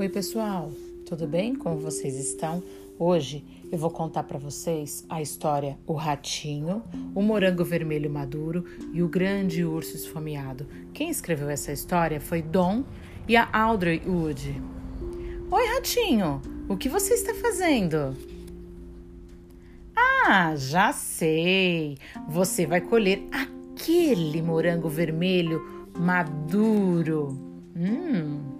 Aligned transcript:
Oi, 0.00 0.08
pessoal, 0.08 0.70
tudo 1.04 1.26
bem? 1.26 1.56
Como 1.56 1.76
vocês 1.76 2.14
estão? 2.14 2.62
Hoje 2.96 3.44
eu 3.72 3.76
vou 3.76 3.90
contar 3.90 4.22
para 4.22 4.38
vocês 4.38 5.04
a 5.08 5.20
história 5.20 5.76
O 5.88 5.92
Ratinho, 5.94 6.84
o 7.16 7.20
Morango 7.20 7.64
Vermelho 7.64 8.08
Maduro 8.08 8.64
e 8.92 9.02
o 9.02 9.08
Grande 9.08 9.64
Urso 9.64 9.96
Esfomeado. 9.96 10.68
Quem 10.94 11.10
escreveu 11.10 11.50
essa 11.50 11.72
história 11.72 12.20
foi 12.20 12.42
Dom 12.42 12.84
e 13.26 13.36
a 13.36 13.48
Audrey 13.52 14.00
Wood. 14.06 14.62
Oi, 15.50 15.66
Ratinho, 15.74 16.40
o 16.68 16.76
que 16.76 16.88
você 16.88 17.14
está 17.14 17.34
fazendo? 17.34 18.16
Ah, 19.96 20.54
já 20.54 20.92
sei! 20.92 21.98
Você 22.28 22.66
vai 22.66 22.82
colher 22.82 23.26
aquele 23.32 24.42
morango 24.42 24.88
vermelho 24.88 25.90
maduro. 25.98 27.36
Hum. 27.76 28.58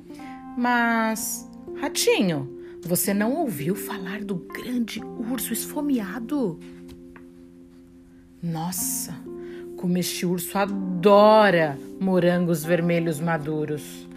Mas, 0.61 1.49
Ratinho, 1.81 2.51
você 2.83 3.15
não 3.15 3.33
ouviu 3.33 3.77
falar 3.77 4.25
do 4.25 4.35
grande 4.35 5.01
urso 5.31 5.53
esfomeado? 5.53 6.59
Nossa, 8.43 9.15
como 9.77 9.97
este 9.99 10.27
urso 10.27 10.59
adora 10.59 11.79
morangos 12.01 12.65
vermelhos 12.65 13.21
maduros. 13.21 14.09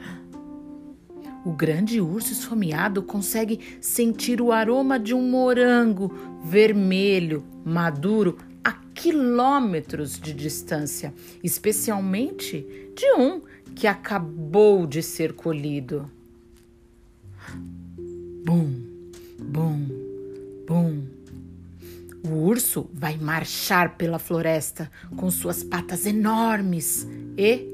O 1.45 1.51
grande 1.51 2.01
urso 2.01 2.33
esfomeado 2.33 3.03
consegue 3.03 3.59
sentir 3.79 4.41
o 4.41 4.51
aroma 4.51 4.97
de 4.97 5.13
um 5.13 5.21
morango 5.21 6.11
vermelho 6.43 7.45
maduro 7.63 8.39
a 8.63 8.71
quilômetros 8.95 10.19
de 10.19 10.33
distância, 10.33 11.13
especialmente 11.43 12.65
de 12.95 13.13
um 13.13 13.43
que 13.75 13.85
acabou 13.85 14.87
de 14.87 15.03
ser 15.03 15.33
colhido. 15.33 16.09
Bum, 18.45 18.73
bum, 19.39 19.87
bum. 20.67 21.03
O 22.23 22.33
urso 22.45 22.89
vai 22.93 23.17
marchar 23.17 23.97
pela 23.97 24.19
floresta 24.19 24.91
com 25.15 25.29
suas 25.31 25.63
patas 25.63 26.05
enormes 26.05 27.07
e 27.37 27.67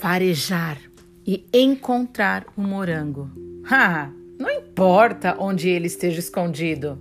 farejar 0.00 0.78
e 1.26 1.46
encontrar 1.52 2.46
o 2.56 2.62
morango. 2.62 3.30
Ah, 3.68 4.10
não 4.38 4.50
importa 4.50 5.36
onde 5.38 5.68
ele 5.68 5.88
esteja 5.88 6.20
escondido. 6.20 6.98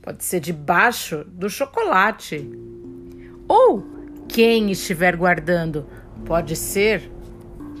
Pode 0.00 0.24
ser 0.24 0.40
debaixo 0.40 1.24
do 1.24 1.48
chocolate. 1.48 2.50
Ou 3.46 3.86
quem 4.28 4.70
estiver 4.70 5.16
guardando, 5.16 5.86
pode 6.24 6.56
ser 6.56 7.10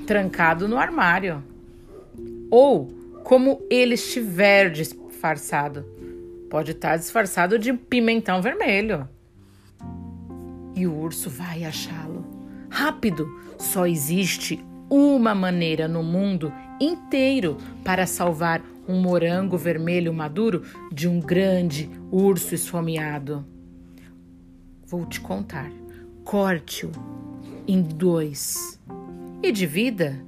trancado 0.06 0.68
no 0.68 0.76
armário 0.76 1.42
ou 2.56 2.86
como 3.24 3.60
ele 3.68 3.94
estiver 3.94 4.70
disfarçado. 4.70 5.84
Pode 6.48 6.70
estar 6.70 6.96
disfarçado 6.96 7.58
de 7.58 7.72
pimentão 7.72 8.40
vermelho. 8.40 9.08
E 10.76 10.86
o 10.86 10.94
urso 10.96 11.28
vai 11.28 11.64
achá-lo. 11.64 12.24
Rápido! 12.70 13.26
Só 13.58 13.88
existe 13.88 14.64
uma 14.88 15.34
maneira 15.34 15.88
no 15.88 16.00
mundo 16.00 16.52
inteiro 16.80 17.58
para 17.82 18.06
salvar 18.06 18.62
um 18.86 19.00
morango 19.00 19.58
vermelho 19.58 20.14
maduro 20.14 20.62
de 20.92 21.08
um 21.08 21.18
grande 21.18 21.90
urso 22.08 22.54
esfomeado. 22.54 23.44
Vou 24.86 25.04
te 25.06 25.20
contar. 25.20 25.72
Corte-o 26.22 26.92
em 27.66 27.82
dois 27.82 28.80
e 29.42 29.50
divida 29.50 30.24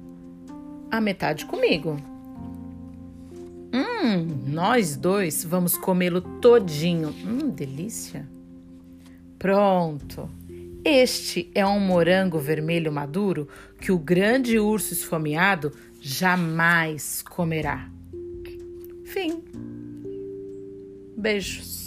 a 0.91 0.99
metade 0.99 1.45
comigo. 1.45 2.16
Hum, 3.73 4.51
nós 4.51 4.95
dois 4.95 5.43
vamos 5.43 5.77
comê-lo 5.77 6.21
todinho. 6.21 7.09
Hum, 7.09 7.49
delícia. 7.49 8.27
Pronto. 9.37 10.29
Este 10.83 11.51
é 11.53 11.65
um 11.65 11.79
morango 11.79 12.39
vermelho 12.39 12.91
maduro 12.91 13.47
que 13.79 13.91
o 13.91 13.99
grande 13.99 14.57
urso 14.57 14.93
esfomeado 14.93 15.71
jamais 15.99 17.21
comerá. 17.21 17.89
Fim. 19.03 19.43
Beijos. 21.17 21.86